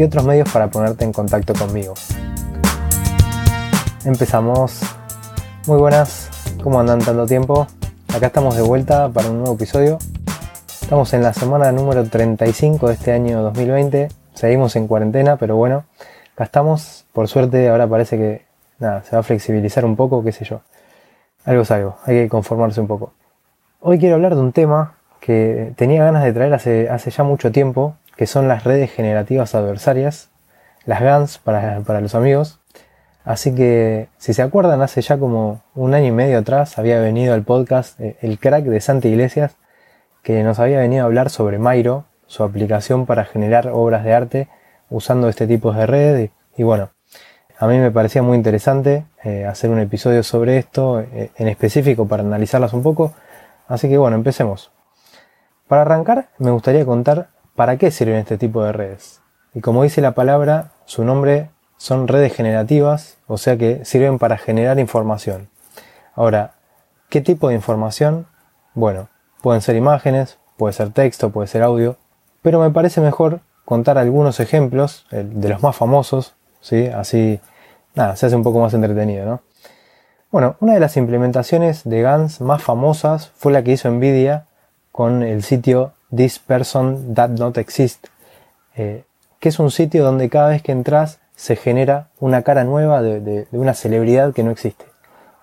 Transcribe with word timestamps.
y 0.00 0.02
otros 0.02 0.24
medios 0.24 0.50
para 0.50 0.68
ponerte 0.68 1.04
en 1.04 1.12
contacto 1.12 1.52
conmigo. 1.52 1.92
Empezamos. 4.06 4.80
Muy 5.66 5.76
buenas, 5.76 6.30
¿cómo 6.62 6.80
andan 6.80 7.00
tanto 7.00 7.26
tiempo? 7.26 7.66
Acá 8.08 8.28
estamos 8.28 8.56
de 8.56 8.62
vuelta 8.62 9.10
para 9.10 9.28
un 9.28 9.40
nuevo 9.40 9.56
episodio. 9.56 9.98
Estamos 10.80 11.12
en 11.12 11.22
la 11.22 11.34
semana 11.34 11.70
número 11.70 12.02
35 12.02 12.88
de 12.88 12.94
este 12.94 13.12
año 13.12 13.42
2020. 13.42 14.08
Seguimos 14.32 14.74
en 14.74 14.88
cuarentena, 14.88 15.36
pero 15.36 15.56
bueno, 15.56 15.84
acá 16.32 16.44
estamos. 16.44 17.04
Por 17.12 17.28
suerte 17.28 17.68
ahora 17.68 17.86
parece 17.86 18.16
que 18.16 18.46
nada, 18.78 19.02
se 19.02 19.14
va 19.14 19.20
a 19.20 19.22
flexibilizar 19.22 19.84
un 19.84 19.96
poco, 19.96 20.24
qué 20.24 20.32
sé 20.32 20.46
yo. 20.46 20.62
Algo 21.44 21.60
es 21.60 21.70
algo, 21.72 21.98
hay 22.06 22.22
que 22.22 22.28
conformarse 22.30 22.80
un 22.80 22.86
poco. 22.86 23.12
Hoy 23.80 23.98
quiero 23.98 24.14
hablar 24.14 24.34
de 24.34 24.40
un 24.40 24.52
tema 24.52 24.94
que 25.20 25.74
tenía 25.76 26.02
ganas 26.02 26.24
de 26.24 26.32
traer 26.32 26.54
hace, 26.54 26.88
hace 26.88 27.10
ya 27.10 27.22
mucho 27.22 27.52
tiempo, 27.52 27.96
que 28.16 28.26
son 28.26 28.48
las 28.48 28.64
redes 28.64 28.90
generativas 28.90 29.54
adversarias, 29.54 30.30
las 30.84 31.00
GANs 31.00 31.38
para, 31.38 31.80
para 31.80 32.00
los 32.00 32.14
amigos. 32.14 32.60
Así 33.24 33.54
que, 33.54 34.08
si 34.18 34.32
se 34.32 34.42
acuerdan, 34.42 34.82
hace 34.82 35.02
ya 35.02 35.18
como 35.18 35.62
un 35.74 35.94
año 35.94 36.06
y 36.06 36.12
medio 36.12 36.38
atrás 36.38 36.78
había 36.78 36.98
venido 37.00 37.34
al 37.34 37.42
podcast 37.42 38.00
eh, 38.00 38.16
el 38.22 38.38
crack 38.38 38.64
de 38.64 38.80
Santa 38.80 39.08
Iglesias, 39.08 39.56
que 40.22 40.42
nos 40.42 40.58
había 40.58 40.78
venido 40.78 41.02
a 41.02 41.06
hablar 41.06 41.30
sobre 41.30 41.58
Mairo, 41.58 42.04
su 42.26 42.44
aplicación 42.44 43.06
para 43.06 43.24
generar 43.24 43.68
obras 43.68 44.04
de 44.04 44.14
arte 44.14 44.48
usando 44.88 45.28
este 45.28 45.46
tipo 45.46 45.72
de 45.72 45.86
red. 45.86 46.30
Y, 46.56 46.62
bueno, 46.62 46.90
a 47.58 47.66
mí 47.66 47.78
me 47.78 47.90
parecía 47.90 48.22
muy 48.22 48.36
interesante 48.36 49.04
eh, 49.22 49.44
hacer 49.44 49.70
un 49.70 49.80
episodio 49.80 50.22
sobre 50.22 50.56
esto, 50.56 51.00
eh, 51.00 51.30
en 51.36 51.48
específico 51.48 52.06
para 52.06 52.22
analizarlas 52.22 52.72
un 52.72 52.82
poco. 52.82 53.12
Así 53.68 53.88
que 53.88 53.98
bueno, 53.98 54.16
empecemos. 54.16 54.72
Para 55.68 55.82
arrancar, 55.82 56.30
me 56.38 56.50
gustaría 56.50 56.84
contar 56.84 57.28
¿Para 57.60 57.76
qué 57.76 57.90
sirven 57.90 58.16
este 58.16 58.38
tipo 58.38 58.64
de 58.64 58.72
redes? 58.72 59.20
Y 59.52 59.60
como 59.60 59.82
dice 59.82 60.00
la 60.00 60.12
palabra, 60.12 60.70
su 60.86 61.04
nombre 61.04 61.50
son 61.76 62.08
redes 62.08 62.34
generativas, 62.34 63.18
o 63.26 63.36
sea 63.36 63.58
que 63.58 63.84
sirven 63.84 64.18
para 64.18 64.38
generar 64.38 64.78
información. 64.78 65.50
Ahora, 66.14 66.54
¿qué 67.10 67.20
tipo 67.20 67.50
de 67.50 67.56
información? 67.56 68.26
Bueno, 68.72 69.10
pueden 69.42 69.60
ser 69.60 69.76
imágenes, 69.76 70.38
puede 70.56 70.72
ser 70.72 70.90
texto, 70.94 71.32
puede 71.32 71.48
ser 71.48 71.62
audio, 71.62 71.98
pero 72.40 72.60
me 72.60 72.70
parece 72.70 73.02
mejor 73.02 73.40
contar 73.66 73.98
algunos 73.98 74.40
ejemplos 74.40 75.04
de 75.10 75.48
los 75.50 75.62
más 75.62 75.76
famosos, 75.76 76.32
¿sí? 76.62 76.86
Así, 76.86 77.40
nada, 77.94 78.16
se 78.16 78.24
hace 78.24 78.36
un 78.36 78.42
poco 78.42 78.60
más 78.60 78.72
entretenido, 78.72 79.26
¿no? 79.26 79.42
Bueno, 80.30 80.56
una 80.60 80.72
de 80.72 80.80
las 80.80 80.96
implementaciones 80.96 81.84
de 81.84 82.00
GANs 82.00 82.40
más 82.40 82.62
famosas 82.62 83.32
fue 83.36 83.52
la 83.52 83.62
que 83.62 83.72
hizo 83.72 83.90
Nvidia 83.90 84.46
con 84.92 85.22
el 85.22 85.42
sitio 85.42 85.92
This 86.14 86.38
Person 86.38 87.14
That 87.14 87.30
Not 87.30 87.56
Exist, 87.58 88.08
eh, 88.74 89.04
que 89.38 89.48
es 89.48 89.58
un 89.58 89.70
sitio 89.70 90.04
donde 90.04 90.28
cada 90.28 90.48
vez 90.48 90.62
que 90.62 90.72
entras 90.72 91.20
se 91.36 91.56
genera 91.56 92.08
una 92.18 92.42
cara 92.42 92.64
nueva 92.64 93.00
de, 93.00 93.46
una 93.52 93.74
celebridad 93.74 94.34
que 94.34 94.42
no 94.42 94.50
existe. 94.50 94.84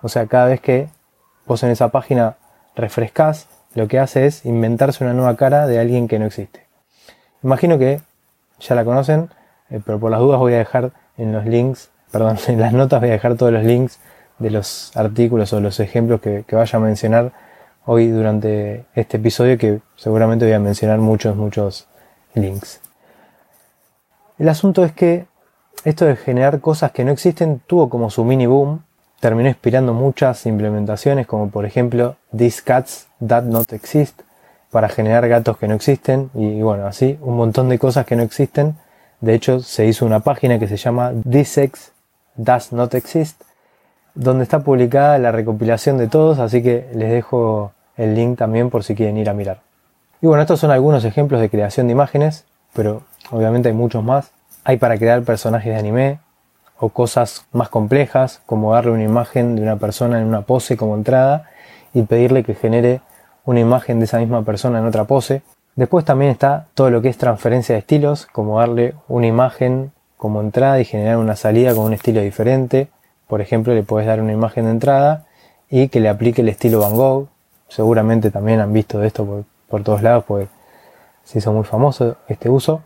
O 0.02 0.08
sea, 0.08 0.26
cada 0.26 0.46
vez 0.46 0.60
que 0.60 0.88
vos 1.46 1.62
en 1.62 1.70
esa 1.70 1.88
página 1.88 2.36
refrescás, 2.76 3.48
lo 3.74 3.88
que 3.88 3.98
hace 3.98 4.26
es 4.26 4.44
inventarse 4.44 5.02
una 5.02 5.14
nueva 5.14 5.36
cara 5.36 5.66
de 5.66 5.80
alguien 5.80 6.06
que 6.06 6.18
no 6.18 6.26
existe. 6.26 6.66
Imagino 7.42 7.78
que 7.78 8.00
ya 8.60 8.74
la 8.74 8.84
conocen, 8.84 9.30
eh, 9.70 9.80
pero 9.84 9.98
por 9.98 10.10
las 10.10 10.20
dudas 10.20 10.38
voy 10.38 10.54
a 10.54 10.58
dejar 10.58 10.92
en 11.16 11.32
los 11.32 11.46
links, 11.46 11.90
perdón, 12.12 12.38
en 12.46 12.60
las 12.60 12.72
notas 12.72 13.00
voy 13.00 13.08
a 13.08 13.12
dejar 13.12 13.36
todos 13.36 13.52
los 13.52 13.64
links 13.64 13.98
de 14.38 14.50
los 14.50 14.96
artículos 14.96 15.52
o 15.52 15.60
los 15.60 15.80
ejemplos 15.80 16.20
que 16.20 16.44
vaya 16.52 16.76
a 16.76 16.80
mencionar 16.80 17.32
hoy 17.90 18.08
durante 18.08 18.84
este 18.94 19.16
episodio 19.16 19.56
que 19.56 19.80
seguramente 19.96 20.44
voy 20.44 20.52
a 20.52 20.58
mencionar 20.58 20.98
muchos, 20.98 21.36
muchos 21.36 21.88
links. 22.34 22.82
El 24.38 24.50
asunto 24.50 24.84
es 24.84 24.92
que 24.92 25.24
esto 25.84 26.04
de 26.04 26.16
generar 26.16 26.60
cosas 26.60 26.92
que 26.92 27.02
no 27.02 27.12
existen 27.12 27.62
tuvo 27.66 27.88
como 27.88 28.10
su 28.10 28.24
mini 28.24 28.44
boom, 28.44 28.84
terminó 29.20 29.48
inspirando 29.48 29.94
muchas 29.94 30.44
implementaciones 30.44 31.26
como 31.26 31.48
por 31.48 31.64
ejemplo 31.64 32.16
These 32.36 32.62
Cats 32.62 33.08
That 33.26 33.44
Not 33.44 33.72
Exist 33.72 34.20
para 34.70 34.90
generar 34.90 35.26
gatos 35.26 35.56
que 35.56 35.66
no 35.66 35.74
existen 35.74 36.30
y 36.34 36.60
bueno, 36.60 36.86
así 36.86 37.18
un 37.22 37.38
montón 37.38 37.70
de 37.70 37.78
cosas 37.78 38.04
que 38.04 38.16
no 38.16 38.22
existen. 38.22 38.76
De 39.22 39.32
hecho, 39.32 39.60
se 39.60 39.86
hizo 39.86 40.04
una 40.04 40.20
página 40.20 40.58
que 40.58 40.68
se 40.68 40.76
llama 40.76 41.12
This 41.28 41.58
Does 42.36 42.72
Not 42.72 42.94
Exist 42.94 43.42
donde 44.18 44.42
está 44.42 44.60
publicada 44.64 45.16
la 45.18 45.30
recopilación 45.30 45.96
de 45.96 46.08
todos, 46.08 46.40
así 46.40 46.60
que 46.60 46.88
les 46.92 47.10
dejo 47.10 47.72
el 47.98 48.14
link 48.14 48.38
también 48.38 48.70
por 48.70 48.84
si 48.84 48.94
quieren 48.94 49.18
ir 49.18 49.28
a 49.28 49.34
mirar. 49.34 49.60
Y 50.22 50.26
bueno, 50.26 50.40
estos 50.40 50.60
son 50.60 50.70
algunos 50.70 51.04
ejemplos 51.04 51.40
de 51.40 51.50
creación 51.50 51.86
de 51.86 51.92
imágenes, 51.92 52.46
pero 52.72 53.02
obviamente 53.30 53.68
hay 53.68 53.74
muchos 53.74 54.02
más. 54.02 54.30
Hay 54.64 54.78
para 54.78 54.96
crear 54.96 55.22
personajes 55.22 55.72
de 55.72 55.78
anime 55.78 56.20
o 56.78 56.88
cosas 56.88 57.46
más 57.52 57.68
complejas, 57.68 58.40
como 58.46 58.72
darle 58.72 58.92
una 58.92 59.04
imagen 59.04 59.56
de 59.56 59.62
una 59.62 59.76
persona 59.76 60.18
en 60.18 60.26
una 60.26 60.42
pose 60.42 60.76
como 60.76 60.94
entrada 60.94 61.50
y 61.92 62.02
pedirle 62.02 62.44
que 62.44 62.54
genere 62.54 63.00
una 63.44 63.60
imagen 63.60 63.98
de 63.98 64.04
esa 64.04 64.18
misma 64.18 64.42
persona 64.42 64.78
en 64.78 64.86
otra 64.86 65.04
pose. 65.04 65.42
Después 65.74 66.04
también 66.04 66.30
está 66.30 66.66
todo 66.74 66.90
lo 66.90 67.02
que 67.02 67.08
es 67.08 67.18
transferencia 67.18 67.74
de 67.74 67.80
estilos, 67.80 68.26
como 68.26 68.58
darle 68.58 68.94
una 69.08 69.26
imagen 69.26 69.92
como 70.16 70.40
entrada 70.40 70.80
y 70.80 70.84
generar 70.84 71.18
una 71.18 71.36
salida 71.36 71.74
con 71.74 71.84
un 71.84 71.94
estilo 71.94 72.20
diferente. 72.20 72.88
Por 73.26 73.40
ejemplo, 73.40 73.74
le 73.74 73.84
puedes 73.84 74.06
dar 74.06 74.20
una 74.20 74.32
imagen 74.32 74.64
de 74.64 74.72
entrada 74.72 75.26
y 75.70 75.88
que 75.88 76.00
le 76.00 76.08
aplique 76.08 76.42
el 76.42 76.48
estilo 76.48 76.80
Van 76.80 76.96
Gogh, 76.96 77.28
seguramente 77.68 78.30
también 78.30 78.60
han 78.60 78.72
visto 78.72 78.98
de 78.98 79.06
esto 79.06 79.44
por, 79.68 79.82
todos 79.84 80.02
lados, 80.02 80.24
pues 80.26 80.48
se 81.24 81.38
hizo 81.38 81.52
muy 81.52 81.64
famoso 81.64 82.16
este 82.26 82.48
uso. 82.48 82.82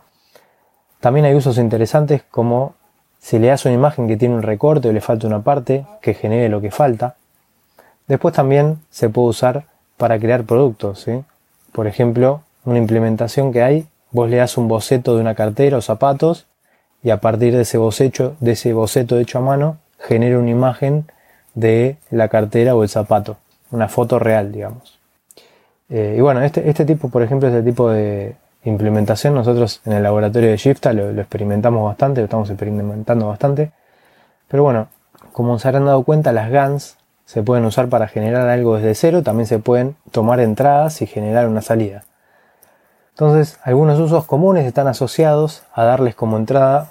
También 0.99 1.25
hay 1.25 1.35
usos 1.35 1.57
interesantes 1.57 2.23
como 2.29 2.75
si 3.19 3.39
le 3.39 3.47
das 3.47 3.65
una 3.65 3.73
imagen 3.73 4.07
que 4.07 4.17
tiene 4.17 4.35
un 4.35 4.43
recorte 4.43 4.89
o 4.89 4.93
le 4.93 5.01
falta 5.01 5.27
una 5.27 5.41
parte, 5.41 5.85
que 6.01 6.13
genere 6.13 6.49
lo 6.49 6.59
que 6.59 6.71
falta. 6.71 7.15
Después 8.07 8.33
también 8.33 8.79
se 8.89 9.09
puede 9.09 9.29
usar 9.29 9.65
para 9.97 10.19
crear 10.19 10.43
productos. 10.43 11.05
Por 11.71 11.87
ejemplo, 11.87 12.41
una 12.65 12.77
implementación 12.77 13.53
que 13.53 13.63
hay, 13.63 13.87
vos 14.11 14.29
le 14.29 14.37
das 14.37 14.57
un 14.57 14.67
boceto 14.67 15.15
de 15.15 15.21
una 15.21 15.35
cartera 15.35 15.77
o 15.77 15.81
zapatos 15.81 16.45
y 17.01 17.09
a 17.09 17.21
partir 17.21 17.55
de 17.55 17.61
ese 17.61 17.77
de 17.77 18.51
ese 18.51 18.73
boceto 18.73 19.17
hecho 19.17 19.37
a 19.37 19.41
mano, 19.41 19.77
genera 19.99 20.37
una 20.37 20.49
imagen 20.49 21.05
de 21.53 21.97
la 22.11 22.27
cartera 22.27 22.75
o 22.75 22.83
el 22.83 22.89
zapato 22.89 23.37
una 23.73 23.87
foto 23.87 24.19
real, 24.19 24.51
digamos. 24.51 24.99
Eh, 25.89 26.15
y 26.17 26.21
bueno, 26.21 26.41
este, 26.41 26.69
este 26.69 26.85
tipo, 26.85 27.09
por 27.09 27.23
ejemplo, 27.23 27.49
este 27.49 27.63
tipo 27.63 27.89
de 27.89 28.35
implementación, 28.63 29.33
nosotros 29.33 29.81
en 29.85 29.93
el 29.93 30.03
laboratorio 30.03 30.49
de 30.49 30.57
Shifta 30.57 30.93
lo, 30.93 31.09
experimentamos 31.19 31.83
bastante, 31.83 32.21
lo 32.21 32.25
estamos 32.25 32.49
experimentando 32.49 33.27
bastante. 33.27 33.71
Pero 34.47 34.63
bueno, 34.63 34.87
como 35.33 35.59
se 35.59 35.67
habrán 35.67 35.85
dado 35.85 36.03
cuenta, 36.03 36.31
las 36.31 36.49
GANs 36.49 36.97
se 37.25 37.41
pueden 37.41 37.65
usar 37.65 37.89
para 37.89 38.07
generar 38.07 38.47
algo 38.47 38.77
desde 38.77 38.95
cero, 38.95 39.23
también 39.23 39.47
se 39.47 39.59
pueden 39.59 39.95
tomar 40.11 40.39
entradas 40.39 41.01
y 41.01 41.07
generar 41.07 41.47
una 41.47 41.61
salida. 41.61 42.03
Entonces, 43.11 43.59
algunos 43.63 43.99
usos 43.99 44.25
comunes 44.25 44.65
están 44.65 44.87
asociados 44.87 45.63
a 45.73 45.83
darles 45.83 46.15
como 46.15 46.37
entrada, 46.37 46.89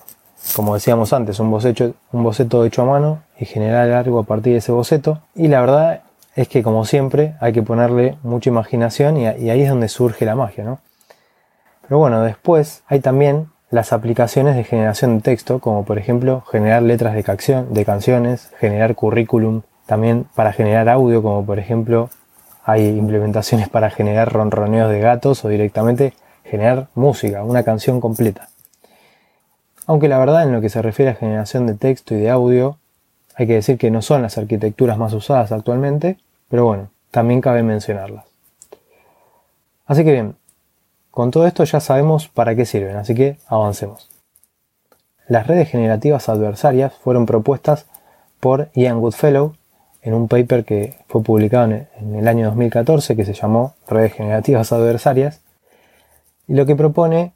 como 0.57 0.75
decíamos 0.75 1.13
antes, 1.13 1.39
un 1.41 1.51
boceto, 1.51 1.95
un 2.13 2.23
boceto 2.23 2.65
hecho 2.65 2.83
a 2.83 2.87
mano 2.87 3.23
y 3.39 3.45
generar 3.45 3.91
algo 3.91 4.21
a 4.21 4.25
partir 4.25 4.53
de 4.53 4.59
ese 4.59 4.73
boceto. 4.73 5.21
Y 5.35 5.49
la 5.49 5.61
verdad 5.61 6.03
es 6.35 6.49
que 6.49 6.63
como 6.63 6.85
siempre 6.85 7.35
hay 7.41 7.53
que 7.53 7.63
ponerle 7.63 8.17
mucha 8.23 8.51
imaginación 8.51 9.17
y, 9.17 9.27
ahí 9.27 9.63
es 9.63 9.69
donde 9.69 9.89
surge 9.89 10.25
la 10.25 10.35
magia, 10.35 10.65
¿no? 10.65 10.81
Pero 11.83 11.99
bueno, 11.99 12.23
después 12.23 12.83
hay 12.87 13.01
también 13.01 13.49
las 13.71 13.93
aplicaciones 13.93 14.57
de 14.57 14.65
generación 14.65 15.17
de 15.17 15.23
texto, 15.23 15.59
como 15.59 15.85
por 15.85 15.99
ejemplo 15.99 16.43
generar 16.51 16.83
letras 16.83 17.15
de, 17.15 17.65
de 17.69 17.85
canciones, 17.85 18.51
generar 18.59 18.95
currículum, 18.95 19.63
también 19.87 20.27
para 20.35 20.53
generar 20.53 20.89
audio, 20.89 21.23
como 21.23 21.45
por 21.45 21.59
ejemplo 21.59 22.09
hay 22.65 22.87
implementaciones 22.87 23.69
para 23.69 23.91
generar 23.91 24.33
ronroneos 24.33 24.91
de 24.91 25.01
gatos 25.01 25.45
o 25.45 25.49
directamente 25.49 26.15
generar 26.45 26.89
música, 26.95 27.43
una 27.45 27.63
canción 27.63 28.01
completa. 28.01 28.49
Aunque 29.87 30.09
la 30.09 30.19
verdad 30.19 30.45
en 30.45 30.53
lo 30.53 30.61
que 30.61 30.69
se 30.69 30.81
refiere 30.81 31.11
a 31.11 31.15
generación 31.15 31.67
de 31.67 31.75
texto 31.75 32.15
y 32.15 32.19
de 32.19 32.31
audio, 32.31 32.79
hay 33.35 33.47
que 33.47 33.55
decir 33.55 33.79
que 33.79 33.91
no 33.91 34.03
son 34.03 34.23
las 34.23 34.39
arquitecturas 34.39 34.99
más 34.99 35.13
usadas 35.13 35.53
actualmente, 35.53 36.19
pero 36.49 36.67
bueno, 36.67 36.91
también 37.11 37.41
cabe 37.41 37.63
mencionarlas. 37.63 38.25
Así 39.87 40.05
que 40.05 40.13
bien, 40.13 40.37
con 41.11 41.31
todo 41.31 41.47
esto 41.47 41.65
ya 41.65 41.81
sabemos 41.81 42.29
para 42.29 42.55
qué 42.55 42.65
sirven, 42.65 42.97
así 42.97 43.15
que 43.15 43.39
avancemos. 43.47 44.09
las 45.29 45.47
redes 45.47 45.69
generativas 45.69 46.29
adversarias 46.29 46.93
fueron 46.95 47.27
propuestas 47.27 47.87
por 48.41 48.71
Ian 48.75 49.01
Goodfellow 49.01 49.55
en 50.03 50.15
un 50.15 50.29
paper 50.29 50.65
que 50.65 50.99
fue 51.09 51.23
publicado 51.23 51.73
en 51.73 52.15
el 52.15 52.29
año 52.29 52.47
2014 52.47 53.17
que 53.17 53.25
se 53.25 53.35
llamó 53.35 53.75
Redes 53.87 54.15
generativas 54.15 54.73
adversarias 54.73 55.41
y 56.49 56.55
lo 56.55 56.67
que 56.67 56.77
propone 56.77 57.33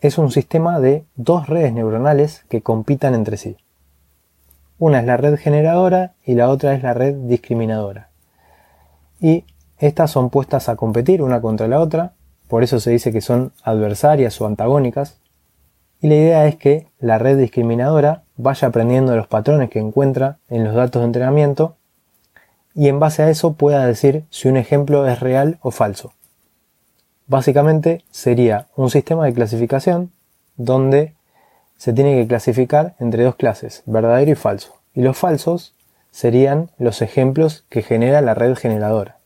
es 0.00 0.16
un 0.16 0.30
sistema 0.30 0.78
de 0.78 1.04
dos 1.16 1.48
redes 1.48 1.72
neuronales 1.72 2.44
que 2.48 2.62
compitan 2.62 3.14
entre 3.14 3.36
sí. 3.36 3.56
Una 4.78 5.00
es 5.00 5.06
la 5.06 5.16
red 5.16 5.36
generadora 5.36 6.14
y 6.24 6.34
la 6.34 6.48
otra 6.48 6.74
es 6.74 6.82
la 6.82 6.94
red 6.94 7.14
discriminadora. 7.14 8.10
Y 9.20 9.44
estas 9.78 10.10
son 10.10 10.30
puestas 10.30 10.68
a 10.68 10.76
competir 10.76 11.22
una 11.22 11.40
contra 11.40 11.66
la 11.68 11.80
otra, 11.80 12.12
por 12.48 12.62
eso 12.62 12.80
se 12.80 12.90
dice 12.90 13.12
que 13.12 13.20
son 13.20 13.52
adversarias 13.62 14.40
o 14.40 14.46
antagónicas. 14.46 15.18
Y 16.00 16.08
la 16.08 16.14
idea 16.14 16.46
es 16.46 16.56
que 16.56 16.86
la 17.00 17.18
red 17.18 17.36
discriminadora 17.38 18.22
vaya 18.36 18.68
aprendiendo 18.68 19.16
los 19.16 19.26
patrones 19.26 19.70
que 19.70 19.80
encuentra 19.80 20.38
en 20.48 20.64
los 20.64 20.74
datos 20.74 21.02
de 21.02 21.06
entrenamiento 21.06 21.76
y 22.74 22.86
en 22.86 23.00
base 23.00 23.24
a 23.24 23.30
eso 23.30 23.54
pueda 23.54 23.84
decir 23.84 24.24
si 24.30 24.46
un 24.46 24.56
ejemplo 24.56 25.06
es 25.08 25.18
real 25.18 25.58
o 25.60 25.72
falso. 25.72 26.12
Básicamente 27.26 28.04
sería 28.10 28.68
un 28.76 28.90
sistema 28.90 29.26
de 29.26 29.34
clasificación 29.34 30.12
donde 30.56 31.14
se 31.78 31.92
tiene 31.94 32.16
que 32.16 32.28
clasificar 32.28 32.94
entre 32.98 33.24
dos 33.24 33.36
clases, 33.36 33.82
verdadero 33.86 34.32
y 34.32 34.34
falso. 34.34 34.74
Y 34.94 35.02
los 35.02 35.16
falsos 35.16 35.74
serían 36.10 36.70
los 36.78 37.00
ejemplos 37.00 37.64
que 37.70 37.82
genera 37.82 38.20
la 38.20 38.34
red 38.34 38.54
generadora. 38.56 39.16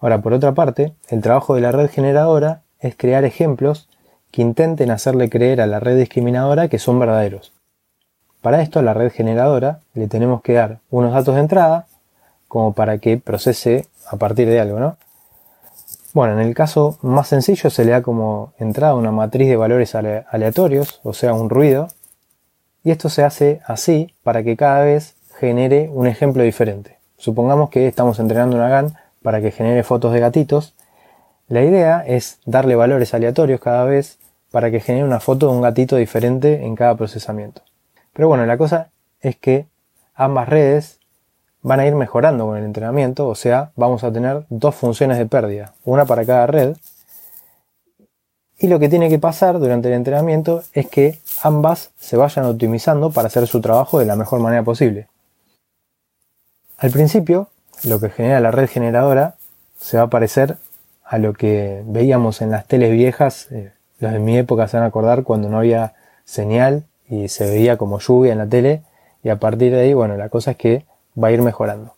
Ahora, 0.00 0.20
por 0.20 0.32
otra 0.32 0.52
parte, 0.52 0.92
el 1.08 1.22
trabajo 1.22 1.54
de 1.54 1.60
la 1.60 1.72
red 1.72 1.88
generadora 1.88 2.62
es 2.80 2.96
crear 2.96 3.24
ejemplos 3.24 3.88
que 4.30 4.42
intenten 4.42 4.90
hacerle 4.90 5.30
creer 5.30 5.60
a 5.60 5.66
la 5.66 5.80
red 5.80 5.96
discriminadora 5.96 6.68
que 6.68 6.78
son 6.78 6.98
verdaderos. 6.98 7.52
Para 8.40 8.62
esto, 8.62 8.78
a 8.78 8.82
la 8.82 8.94
red 8.94 9.12
generadora 9.12 9.80
le 9.94 10.08
tenemos 10.08 10.42
que 10.42 10.54
dar 10.54 10.78
unos 10.90 11.12
datos 11.12 11.34
de 11.34 11.42
entrada 11.42 11.86
como 12.48 12.72
para 12.72 12.98
que 12.98 13.18
procese 13.18 13.86
a 14.10 14.16
partir 14.16 14.48
de 14.48 14.60
algo, 14.60 14.80
¿no? 14.80 14.96
Bueno, 16.12 16.40
en 16.40 16.46
el 16.46 16.54
caso 16.54 16.98
más 17.02 17.28
sencillo 17.28 17.70
se 17.70 17.84
le 17.84 17.92
da 17.92 18.02
como 18.02 18.52
entrada 18.58 18.94
una 18.94 19.12
matriz 19.12 19.48
de 19.48 19.56
valores 19.56 19.94
aleatorios, 19.94 21.00
o 21.04 21.12
sea, 21.12 21.34
un 21.34 21.48
ruido, 21.50 21.88
y 22.82 22.90
esto 22.90 23.08
se 23.08 23.22
hace 23.22 23.60
así 23.64 24.14
para 24.24 24.42
que 24.42 24.56
cada 24.56 24.84
vez 24.84 25.14
genere 25.38 25.88
un 25.92 26.06
ejemplo 26.06 26.42
diferente. 26.42 26.98
Supongamos 27.16 27.70
que 27.70 27.86
estamos 27.86 28.18
entrenando 28.18 28.56
una 28.56 28.68
GAN 28.68 28.96
para 29.22 29.40
que 29.40 29.50
genere 29.52 29.82
fotos 29.82 30.12
de 30.12 30.20
gatitos. 30.20 30.74
La 31.48 31.62
idea 31.62 32.02
es 32.06 32.40
darle 32.46 32.74
valores 32.74 33.14
aleatorios 33.14 33.60
cada 33.60 33.84
vez 33.84 34.18
para 34.50 34.70
que 34.70 34.80
genere 34.80 35.04
una 35.04 35.20
foto 35.20 35.46
de 35.46 35.52
un 35.52 35.62
gatito 35.62 35.96
diferente 35.96 36.64
en 36.64 36.74
cada 36.74 36.96
procesamiento. 36.96 37.62
Pero 38.12 38.28
bueno, 38.28 38.46
la 38.46 38.58
cosa 38.58 38.90
es 39.20 39.36
que 39.36 39.66
ambas 40.14 40.48
redes 40.48 40.99
van 41.62 41.80
a 41.80 41.86
ir 41.86 41.94
mejorando 41.94 42.46
con 42.46 42.56
el 42.56 42.64
entrenamiento, 42.64 43.28
o 43.28 43.34
sea, 43.34 43.72
vamos 43.76 44.04
a 44.04 44.12
tener 44.12 44.44
dos 44.48 44.74
funciones 44.74 45.18
de 45.18 45.26
pérdida, 45.26 45.74
una 45.84 46.06
para 46.06 46.24
cada 46.24 46.46
red. 46.46 46.76
Y 48.58 48.68
lo 48.68 48.78
que 48.78 48.88
tiene 48.88 49.08
que 49.08 49.18
pasar 49.18 49.58
durante 49.58 49.88
el 49.88 49.94
entrenamiento 49.94 50.62
es 50.74 50.88
que 50.88 51.18
ambas 51.42 51.90
se 51.98 52.16
vayan 52.16 52.44
optimizando 52.44 53.10
para 53.10 53.28
hacer 53.28 53.46
su 53.46 53.60
trabajo 53.60 53.98
de 53.98 54.06
la 54.06 54.16
mejor 54.16 54.40
manera 54.40 54.62
posible. 54.62 55.08
Al 56.76 56.90
principio, 56.90 57.48
lo 57.84 58.00
que 58.00 58.10
genera 58.10 58.40
la 58.40 58.50
red 58.50 58.68
generadora 58.68 59.34
se 59.78 59.96
va 59.96 60.04
a 60.04 60.10
parecer 60.10 60.56
a 61.04 61.18
lo 61.18 61.32
que 61.32 61.82
veíamos 61.86 62.42
en 62.42 62.50
las 62.50 62.66
teles 62.66 62.92
viejas, 62.92 63.48
eh, 63.50 63.72
los 63.98 64.12
de 64.12 64.18
mi 64.18 64.38
época 64.38 64.68
se 64.68 64.76
van 64.76 64.84
a 64.84 64.88
acordar 64.88 65.24
cuando 65.24 65.48
no 65.48 65.58
había 65.58 65.94
señal 66.24 66.84
y 67.08 67.28
se 67.28 67.50
veía 67.50 67.76
como 67.76 67.98
lluvia 67.98 68.32
en 68.32 68.38
la 68.38 68.46
tele, 68.46 68.82
y 69.22 69.28
a 69.28 69.36
partir 69.36 69.72
de 69.72 69.80
ahí, 69.80 69.94
bueno, 69.94 70.16
la 70.16 70.28
cosa 70.28 70.52
es 70.52 70.56
que 70.56 70.84
va 71.16 71.28
a 71.28 71.32
ir 71.32 71.42
mejorando. 71.42 71.94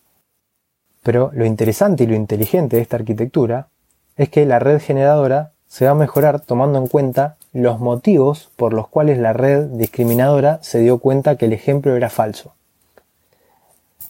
Pero 1.03 1.31
lo 1.33 1.45
interesante 1.45 2.03
y 2.03 2.07
lo 2.07 2.15
inteligente 2.15 2.77
de 2.77 2.81
esta 2.81 2.95
arquitectura 2.95 3.67
es 4.15 4.29
que 4.29 4.45
la 4.45 4.59
red 4.59 4.79
generadora 4.81 5.51
se 5.67 5.85
va 5.85 5.91
a 5.91 5.95
mejorar 5.95 6.39
tomando 6.39 6.77
en 6.77 6.87
cuenta 6.87 7.37
los 7.51 7.79
motivos 7.79 8.51
por 8.55 8.73
los 8.73 8.87
cuales 8.87 9.17
la 9.17 9.33
red 9.33 9.65
discriminadora 9.65 10.59
se 10.61 10.79
dio 10.79 10.99
cuenta 10.99 11.35
que 11.35 11.45
el 11.45 11.53
ejemplo 11.53 11.95
era 11.95 12.09
falso. 12.09 12.53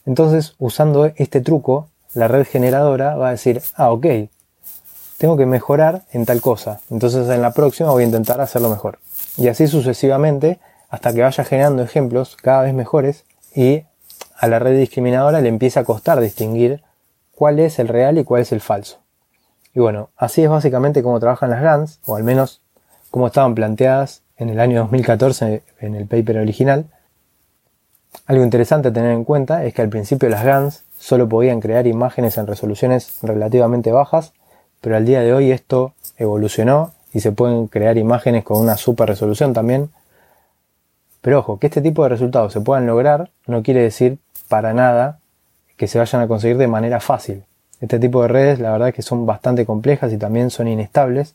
Entonces, 0.05 0.55
usando 0.59 1.05
este 1.15 1.41
truco, 1.41 1.87
la 2.13 2.27
red 2.27 2.45
generadora 2.45 3.15
va 3.15 3.29
a 3.29 3.31
decir, 3.31 3.61
ah, 3.75 3.91
ok, 3.91 4.05
tengo 5.17 5.37
que 5.37 5.45
mejorar 5.45 6.03
en 6.11 6.25
tal 6.25 6.41
cosa, 6.41 6.81
entonces 6.89 7.29
en 7.29 7.41
la 7.41 7.51
próxima 7.51 7.91
voy 7.91 8.03
a 8.03 8.07
intentar 8.07 8.41
hacerlo 8.41 8.69
mejor. 8.69 8.99
Y 9.37 9.47
así 9.47 9.67
sucesivamente 9.67 10.59
hasta 10.89 11.13
que 11.13 11.21
vaya 11.21 11.43
generando 11.45 11.81
ejemplos 11.81 12.35
cada 12.35 12.63
vez 12.63 12.73
mejores 12.73 13.23
y 13.55 13.83
a 14.37 14.47
la 14.47 14.59
red 14.59 14.77
discriminadora 14.77 15.41
le 15.41 15.49
empieza 15.49 15.81
a 15.81 15.83
costar 15.83 16.19
distinguir 16.19 16.81
cuál 17.35 17.59
es 17.59 17.79
el 17.79 17.87
real 17.87 18.17
y 18.17 18.23
cuál 18.23 18.41
es 18.41 18.51
el 18.51 18.61
falso. 18.61 18.99
Y 19.73 19.79
bueno, 19.79 20.09
así 20.15 20.43
es 20.43 20.49
básicamente 20.49 21.01
como 21.01 21.19
trabajan 21.19 21.49
las 21.49 21.61
GANs, 21.61 21.99
o 22.05 22.15
al 22.15 22.23
menos 22.23 22.61
como 23.09 23.27
estaban 23.27 23.55
planteadas 23.55 24.21
en 24.37 24.49
el 24.49 24.59
año 24.59 24.81
2014 24.81 25.63
en 25.79 25.95
el 25.95 26.07
paper 26.07 26.37
original. 26.37 26.85
Algo 28.25 28.43
interesante 28.43 28.89
a 28.89 28.93
tener 28.93 29.11
en 29.11 29.23
cuenta 29.23 29.65
es 29.65 29.73
que 29.73 29.81
al 29.81 29.89
principio 29.89 30.29
las 30.29 30.43
GANs 30.43 30.83
solo 30.97 31.27
podían 31.27 31.59
crear 31.59 31.87
imágenes 31.87 32.37
en 32.37 32.47
resoluciones 32.47 33.17
relativamente 33.21 33.91
bajas, 33.91 34.33
pero 34.81 34.95
al 34.95 35.05
día 35.05 35.21
de 35.21 35.33
hoy 35.33 35.51
esto 35.51 35.93
evolucionó 36.17 36.93
y 37.13 37.19
se 37.19 37.31
pueden 37.31 37.67
crear 37.67 37.97
imágenes 37.97 38.43
con 38.43 38.59
una 38.59 38.77
super 38.77 39.07
resolución 39.07 39.53
también. 39.53 39.89
Pero 41.21 41.39
ojo, 41.39 41.59
que 41.59 41.67
este 41.67 41.81
tipo 41.81 42.03
de 42.03 42.09
resultados 42.09 42.53
se 42.53 42.61
puedan 42.61 42.85
lograr 42.85 43.31
no 43.47 43.63
quiere 43.63 43.81
decir 43.81 44.19
para 44.53 44.71
nada 44.75 45.17
que 45.77 45.87
se 45.87 45.97
vayan 45.97 46.21
a 46.21 46.27
conseguir 46.27 46.57
de 46.57 46.67
manera 46.67 46.99
fácil. 46.99 47.43
Este 47.81 47.97
tipo 47.97 48.21
de 48.21 48.27
redes 48.27 48.59
la 48.59 48.71
verdad 48.71 48.93
que 48.93 49.01
son 49.01 49.25
bastante 49.25 49.65
complejas 49.65 50.13
y 50.13 50.17
también 50.19 50.51
son 50.51 50.67
inestables 50.67 51.33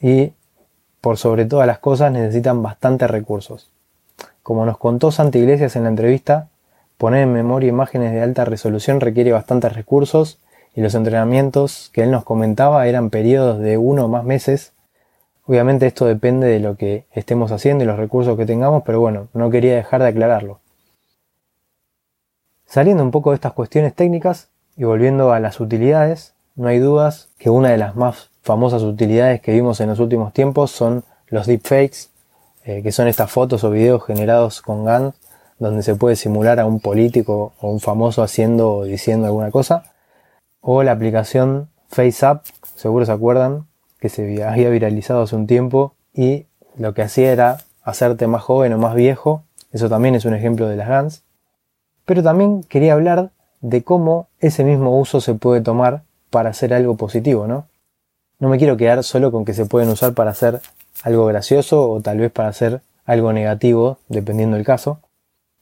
y 0.00 0.32
por 1.00 1.16
sobre 1.16 1.44
todas 1.44 1.66
las 1.66 1.80
cosas 1.80 2.12
necesitan 2.12 2.62
bastantes 2.62 3.10
recursos. 3.10 3.68
Como 4.44 4.64
nos 4.64 4.78
contó 4.78 5.10
Santi 5.10 5.40
Iglesias 5.40 5.74
en 5.74 5.82
la 5.82 5.88
entrevista, 5.88 6.46
poner 6.98 7.24
en 7.24 7.32
memoria 7.32 7.68
imágenes 7.68 8.12
de 8.12 8.22
alta 8.22 8.44
resolución 8.44 9.00
requiere 9.00 9.32
bastantes 9.32 9.72
recursos 9.72 10.38
y 10.76 10.82
los 10.82 10.94
entrenamientos 10.94 11.90
que 11.92 12.04
él 12.04 12.12
nos 12.12 12.22
comentaba 12.22 12.86
eran 12.86 13.10
periodos 13.10 13.58
de 13.58 13.76
uno 13.76 14.04
o 14.04 14.08
más 14.08 14.22
meses. 14.22 14.72
Obviamente 15.46 15.88
esto 15.88 16.06
depende 16.06 16.46
de 16.46 16.60
lo 16.60 16.76
que 16.76 17.06
estemos 17.10 17.50
haciendo 17.50 17.82
y 17.82 17.88
los 17.88 17.98
recursos 17.98 18.36
que 18.36 18.46
tengamos, 18.46 18.84
pero 18.86 19.00
bueno, 19.00 19.26
no 19.34 19.50
quería 19.50 19.74
dejar 19.74 20.00
de 20.02 20.10
aclararlo. 20.10 20.60
Saliendo 22.70 23.02
un 23.02 23.10
poco 23.10 23.30
de 23.30 23.34
estas 23.34 23.52
cuestiones 23.52 23.96
técnicas 23.96 24.48
y 24.76 24.84
volviendo 24.84 25.32
a 25.32 25.40
las 25.40 25.58
utilidades, 25.58 26.34
no 26.54 26.68
hay 26.68 26.78
dudas 26.78 27.28
que 27.36 27.50
una 27.50 27.70
de 27.70 27.78
las 27.78 27.96
más 27.96 28.30
famosas 28.42 28.84
utilidades 28.84 29.40
que 29.40 29.50
vimos 29.50 29.80
en 29.80 29.88
los 29.88 29.98
últimos 29.98 30.32
tiempos 30.32 30.70
son 30.70 31.02
los 31.26 31.48
deepfakes, 31.48 32.10
eh, 32.62 32.80
que 32.84 32.92
son 32.92 33.08
estas 33.08 33.28
fotos 33.28 33.64
o 33.64 33.72
videos 33.72 34.04
generados 34.04 34.62
con 34.62 34.84
GAN, 34.84 35.14
donde 35.58 35.82
se 35.82 35.96
puede 35.96 36.14
simular 36.14 36.60
a 36.60 36.66
un 36.66 36.78
político 36.78 37.54
o 37.60 37.72
un 37.72 37.80
famoso 37.80 38.22
haciendo 38.22 38.72
o 38.72 38.84
diciendo 38.84 39.26
alguna 39.26 39.50
cosa, 39.50 39.82
o 40.60 40.84
la 40.84 40.92
aplicación 40.92 41.70
FaceApp, 41.88 42.44
seguro 42.76 43.04
se 43.04 43.10
acuerdan, 43.10 43.66
que 43.98 44.08
se 44.08 44.44
había 44.44 44.70
viralizado 44.70 45.22
hace 45.22 45.34
un 45.34 45.48
tiempo 45.48 45.96
y 46.14 46.46
lo 46.76 46.94
que 46.94 47.02
hacía 47.02 47.32
era 47.32 47.58
hacerte 47.82 48.28
más 48.28 48.42
joven 48.42 48.72
o 48.74 48.78
más 48.78 48.94
viejo, 48.94 49.42
eso 49.72 49.88
también 49.88 50.14
es 50.14 50.24
un 50.24 50.34
ejemplo 50.34 50.68
de 50.68 50.76
las 50.76 50.86
GANs. 50.86 51.24
Pero 52.10 52.24
también 52.24 52.64
quería 52.64 52.94
hablar 52.94 53.30
de 53.60 53.84
cómo 53.84 54.26
ese 54.40 54.64
mismo 54.64 54.98
uso 54.98 55.20
se 55.20 55.34
puede 55.34 55.60
tomar 55.60 56.02
para 56.30 56.50
hacer 56.50 56.74
algo 56.74 56.96
positivo, 56.96 57.46
¿no? 57.46 57.68
No 58.40 58.48
me 58.48 58.58
quiero 58.58 58.76
quedar 58.76 59.04
solo 59.04 59.30
con 59.30 59.44
que 59.44 59.54
se 59.54 59.64
pueden 59.64 59.90
usar 59.90 60.12
para 60.12 60.32
hacer 60.32 60.60
algo 61.04 61.26
gracioso 61.26 61.88
o 61.88 62.00
tal 62.00 62.18
vez 62.18 62.32
para 62.32 62.48
hacer 62.48 62.80
algo 63.04 63.32
negativo, 63.32 63.98
dependiendo 64.08 64.56
del 64.56 64.66
caso. 64.66 64.98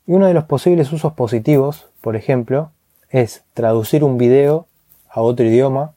Y 0.06 0.14
uno 0.14 0.26
de 0.26 0.32
los 0.32 0.44
posibles 0.44 0.90
usos 0.90 1.12
positivos, 1.12 1.84
por 2.00 2.16
ejemplo, 2.16 2.70
es 3.10 3.42
traducir 3.52 4.02
un 4.02 4.16
video 4.16 4.68
a 5.10 5.20
otro 5.20 5.44
idioma 5.44 5.92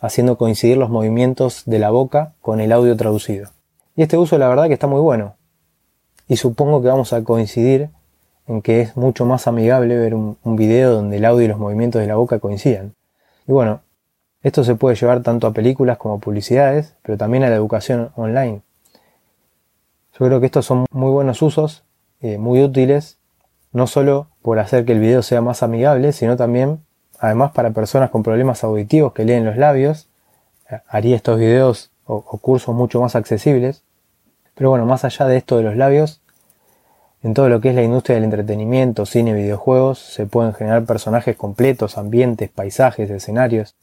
haciendo 0.00 0.38
coincidir 0.38 0.78
los 0.78 0.88
movimientos 0.88 1.64
de 1.66 1.78
la 1.78 1.90
boca 1.90 2.32
con 2.40 2.60
el 2.60 2.72
audio 2.72 2.96
traducido. 2.96 3.50
Y 3.94 4.00
este 4.00 4.16
uso 4.16 4.38
la 4.38 4.48
verdad 4.48 4.68
que 4.68 4.72
está 4.72 4.86
muy 4.86 5.02
bueno. 5.02 5.34
Y 6.28 6.38
supongo 6.38 6.80
que 6.80 6.88
vamos 6.88 7.12
a 7.12 7.22
coincidir 7.24 7.90
en 8.46 8.62
que 8.62 8.80
es 8.80 8.96
mucho 8.96 9.24
más 9.24 9.46
amigable 9.46 9.96
ver 9.96 10.14
un, 10.14 10.36
video 10.44 10.92
donde 10.92 11.16
el 11.16 11.24
audio 11.24 11.44
y 11.44 11.48
los 11.48 11.58
movimientos 11.58 12.00
de 12.00 12.08
la 12.08 12.16
boca 12.16 12.38
coincidan. 12.38 12.94
Y 13.46 13.52
bueno, 13.52 13.82
esto 14.42 14.64
se 14.64 14.74
puede 14.74 14.96
llevar 14.96 15.22
tanto 15.22 15.46
a 15.46 15.52
películas 15.52 15.98
como 15.98 16.14
a 16.14 16.18
publicidades, 16.18 16.96
pero 17.02 17.16
también 17.16 17.44
a 17.44 17.50
la 17.50 17.56
educación 17.56 18.10
online. 18.16 18.62
Yo 20.18 20.26
creo 20.26 20.40
que 20.40 20.46
estos 20.46 20.66
son 20.66 20.86
muy 20.90 21.10
buenos 21.10 21.40
usos, 21.42 21.84
eh, 22.20 22.38
muy 22.38 22.62
útiles, 22.62 23.18
no 23.72 23.86
solo 23.86 24.28
por 24.42 24.58
hacer 24.58 24.84
que 24.84 24.92
el 24.92 25.00
video 25.00 25.22
sea 25.22 25.40
más 25.40 25.62
amigable, 25.62 26.12
sino 26.12 26.36
también, 26.36 26.80
además, 27.18 27.52
para 27.52 27.70
personas 27.70 28.10
con 28.10 28.22
problemas 28.22 28.64
auditivos 28.64 29.12
que 29.12 29.24
leen 29.24 29.44
los 29.44 29.56
labios, 29.56 30.08
haría 30.88 31.16
estos 31.16 31.38
videos 31.38 31.90
o 32.04 32.20
cursos 32.38 32.74
mucho 32.74 33.00
más 33.00 33.16
accesibles. 33.16 33.84
Pero 34.54 34.70
bueno, 34.70 34.84
más 34.84 35.04
allá 35.04 35.26
de 35.26 35.36
esto 35.36 35.56
de 35.56 35.62
los 35.62 35.76
labios, 35.76 36.21
en 37.22 37.34
todo 37.34 37.48
lo 37.48 37.60
que 37.60 37.70
es 37.70 37.74
la 37.74 37.82
industria 37.82 38.16
del 38.16 38.24
entretenimiento, 38.24 39.06
cine, 39.06 39.32
videojuegos, 39.32 40.00
se 40.00 40.26
pueden 40.26 40.54
generar 40.54 40.84
personajes 40.84 41.36
completos, 41.36 41.96
ambientes, 41.96 42.50
paisajes, 42.50 43.08
escenarios. 43.10 43.76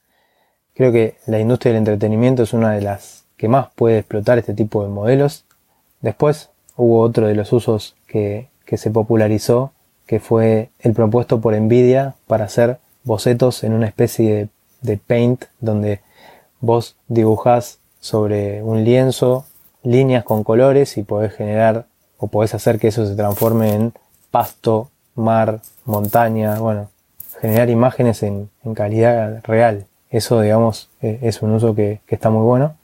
Creo 0.76 0.92
que 0.92 1.16
la 1.26 1.40
industria 1.40 1.72
del 1.72 1.80
entretenimiento 1.80 2.44
es 2.44 2.54
una 2.54 2.74
de 2.74 2.82
las 2.82 3.24
que 3.38 3.48
más 3.48 3.70
puede 3.76 4.00
explotar 4.00 4.38
este 4.38 4.54
tipo 4.54 4.84
de 4.84 4.90
modelos. 4.90 5.46
Después 6.02 6.50
hubo 6.76 7.00
otro 7.00 7.28
de 7.28 7.36
los 7.36 7.54
usos 7.54 7.96
que, 8.08 8.50
se 8.66 8.92
popularizó, 8.92 9.72
que 10.06 10.20
fue 10.20 10.70
el 10.80 10.94
propuesto 10.94 11.40
por 11.40 11.60
Nvidia 11.60 12.16
para 12.28 12.46
hacer 12.46 12.78
bocetos 13.04 13.64
en 13.64 13.74
una 13.74 13.88
especie 13.88 14.36
de, 14.36 14.50
de 14.82 14.98
paint 14.98 15.46
donde 15.60 16.02
vos 16.60 16.98
dibujás 17.08 17.80
sobre 18.02 18.62
un 18.64 18.84
lienzo 18.84 19.46
líneas 19.82 20.26
con 20.26 20.44
colores 20.44 20.98
y 20.98 21.04
podés 21.04 21.34
generar 21.34 21.86
o 22.20 22.28
podés 22.28 22.54
hacer 22.54 22.80
que 22.80 22.90
eso 22.90 23.06
se 23.06 23.16
transforme 23.16 23.74
en 23.74 23.94
pasto, 24.30 24.90
mar, 25.16 25.62
montaña, 25.86 26.60
bueno, 26.60 26.90
generar 27.42 27.70
imágenes 27.70 28.22
en, 28.24 28.50
calidad 28.76 29.42
real. 29.44 29.88
Eso, 30.12 30.42
digamos, 30.42 30.90
e, 31.02 31.20
es 31.24 31.42
un 31.42 31.52
uso 31.52 31.74
que, 31.74 32.02
está 32.08 32.30
muy 32.30 32.44
bueno. 32.44 32.76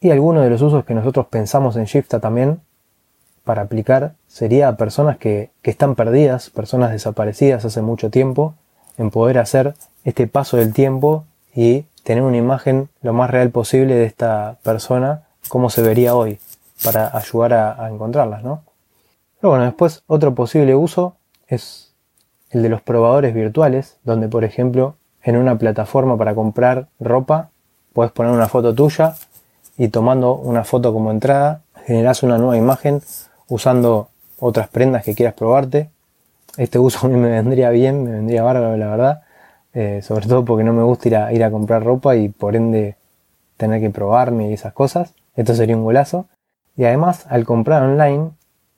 Y 0.00 0.10
alguno 0.10 0.42
de 0.42 0.50
los 0.50 0.60
usos 0.62 0.84
que 0.84 0.94
nosotros 0.94 1.26
pensamos 1.26 1.76
en 1.76 1.84
Shifta 1.84 2.20
también 2.20 2.60
para 3.44 3.62
aplicar 3.62 4.12
sería 4.28 4.68
a 4.68 4.76
personas 4.76 5.16
que, 5.16 5.50
que 5.62 5.70
están 5.70 5.94
perdidas, 5.94 6.50
personas 6.50 6.92
desaparecidas 6.92 7.64
hace 7.64 7.80
mucho 7.82 8.10
tiempo, 8.10 8.54
en 8.98 9.10
poder 9.10 9.38
hacer 9.38 9.74
este 10.04 10.26
paso 10.26 10.56
del 10.58 10.72
tiempo 10.72 11.24
y 11.54 11.86
tener 12.02 12.22
una 12.22 12.36
imagen 12.36 12.88
lo 13.00 13.14
más 13.14 13.30
real 13.30 13.50
posible 13.50 13.94
de 13.94 14.04
esta 14.04 14.58
persona, 14.62 15.22
como 15.48 15.70
se 15.70 15.82
vería 15.82 16.14
hoy 16.14 16.38
para 16.82 17.16
ayudar 17.16 17.52
a, 17.54 17.88
encontrarlas, 17.90 18.42
¿no? 18.42 18.62
Pero 19.40 19.50
bueno, 19.50 19.64
después 19.64 20.02
otro 20.06 20.34
posible 20.34 20.74
uso 20.74 21.16
es 21.46 21.92
el 22.50 22.62
de 22.62 22.68
los 22.68 22.82
probadores 22.82 23.34
virtuales, 23.34 23.98
donde 24.04 24.28
por 24.28 24.44
ejemplo 24.44 24.94
en 25.22 25.36
una 25.36 25.56
plataforma 25.56 26.16
para 26.16 26.34
comprar 26.34 26.88
ropa 27.00 27.50
puedes 27.92 28.12
poner 28.12 28.32
una 28.32 28.48
foto 28.48 28.74
tuya 28.74 29.14
y 29.76 29.88
tomando 29.88 30.34
una 30.34 30.64
foto 30.64 30.92
como 30.92 31.10
entrada 31.10 31.62
generas 31.84 32.22
una 32.22 32.38
nueva 32.38 32.56
imagen 32.56 33.02
usando 33.48 34.08
otras 34.38 34.68
prendas 34.68 35.04
que 35.04 35.14
quieras 35.14 35.34
probarte. 35.34 35.90
Este 36.56 36.78
uso 36.78 37.00
a 37.06 37.08
mí 37.08 37.16
me 37.16 37.30
vendría 37.30 37.70
bien, 37.70 38.04
me 38.04 38.10
vendría 38.10 38.42
bárbaro 38.42 38.76
la 38.76 38.88
verdad, 38.88 39.22
eh, 39.72 40.00
sobre 40.02 40.26
todo 40.26 40.44
porque 40.44 40.64
no 40.64 40.72
me 40.72 40.82
gusta 40.82 41.08
ir 41.08 41.16
a, 41.16 41.32
ir 41.32 41.44
a 41.44 41.50
comprar 41.50 41.82
ropa 41.84 42.16
y 42.16 42.28
por 42.28 42.56
ende 42.56 42.96
tener 43.56 43.80
que 43.80 43.90
probarme 43.90 44.50
y 44.50 44.54
esas 44.54 44.72
cosas. 44.72 45.14
Esto 45.36 45.54
sería 45.54 45.76
un 45.76 45.84
golazo. 45.84 46.26
Y 46.76 46.84
además, 46.84 47.26
al 47.28 47.44
comprar 47.44 47.82
online, 47.82 48.30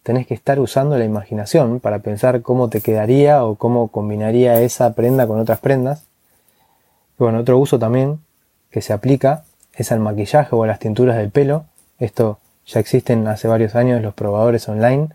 tenés 0.03 0.27
que 0.27 0.35
estar 0.35 0.61
usando 0.61 0.99
la 0.99 1.05
imaginación 1.05 1.81
para 1.81 1.99
pensar 2.01 2.43
cómo 2.43 2.69
te 2.69 2.81
quedaría 2.81 3.45
o 3.45 3.57
cómo 3.57 3.89
combinaría 3.89 4.61
esa 4.61 4.95
prenda 4.95 5.27
con 5.27 5.41
otras 5.41 5.61
prendas. 5.61 6.05
Bueno, 7.19 7.41
otro 7.41 7.59
uso 7.59 7.79
también 7.79 8.21
que 8.71 8.83
se 8.83 8.93
aplica 8.93 9.45
es 9.75 9.91
al 9.93 10.01
maquillaje 10.01 10.55
o 10.55 10.63
a 10.63 10.67
las 10.67 10.79
tinturas 10.79 11.17
del 11.17 11.31
pelo. 11.31 11.65
Esto 11.99 12.39
ya 12.67 12.81
existen 12.81 13.27
hace 13.29 13.49
varios 13.49 13.75
años 13.75 14.03
los 14.03 14.15
probadores 14.15 14.69
online. 14.69 15.09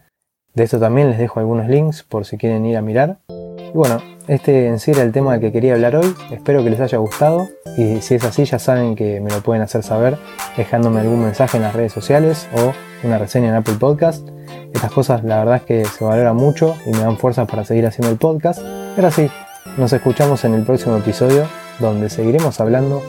De 0.54 0.64
esto 0.64 0.80
también 0.80 1.10
les 1.10 1.18
dejo 1.18 1.40
algunos 1.40 1.68
links 1.68 2.04
por 2.04 2.26
si 2.26 2.38
quieren 2.38 2.66
ir 2.66 2.76
a 2.76 2.82
mirar. 2.82 3.18
Y 3.30 3.72
bueno, 3.74 4.02
este 4.28 4.68
en 4.68 4.80
sí 4.80 4.92
era 4.92 5.02
el 5.02 5.14
tema 5.14 5.32
del 5.32 5.42
que 5.42 5.52
quería 5.54 5.74
hablar 5.74 5.96
hoy. 5.96 6.14
Espero 6.30 6.64
que 6.64 6.70
les 6.70 6.80
haya 6.82 6.98
gustado 6.98 7.48
y 7.78 8.02
si 8.02 8.16
es 8.16 8.24
así 8.26 8.44
ya 8.44 8.60
saben 8.60 8.96
que 8.96 9.22
me 9.22 9.32
lo 9.32 9.42
pueden 9.42 9.64
hacer 9.64 9.82
saber 9.82 10.18
dejándome 10.58 11.00
algún 11.00 11.24
mensaje 11.24 11.58
en 11.58 11.64
las 11.64 11.74
redes 11.74 11.94
sociales 11.94 12.50
o 12.54 12.74
una 13.06 13.18
reseña 13.18 13.50
en 13.50 13.56
Apple 13.56 13.76
Podcast. 13.80 14.28
Estas 14.74 14.92
cosas 14.92 15.24
la 15.24 15.40
verdad 15.40 15.56
es 15.58 15.64
que 15.64 15.86
se 15.86 16.04
valoran 16.04 16.36
mucho 16.36 16.76
y 16.86 16.92
me 16.92 17.00
dan 17.00 17.18
fuerzas 17.18 17.48
para 17.48 17.64
seguir 17.64 17.86
haciendo 17.86 18.12
el 18.12 18.18
podcast. 18.18 18.62
Pero 18.96 19.10
sí, 19.10 19.30
nos 19.78 19.94
escuchamos 19.94 20.44
en 20.44 20.54
el 20.54 20.64
próximo 20.64 20.98
episodio 20.98 21.46
donde 21.80 22.10
seguiremos 22.10 22.60
hablando 22.60 23.02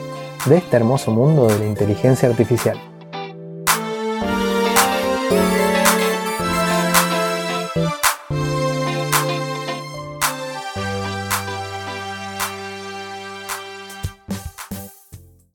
de 0.45 0.57
este 0.57 0.77
hermoso 0.77 1.11
mundo 1.11 1.47
de 1.47 1.59
la 1.59 1.65
inteligencia 1.65 2.29
artificial. 2.29 2.77